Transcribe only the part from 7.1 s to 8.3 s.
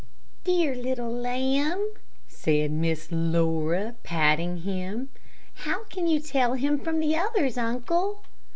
others, uncle?"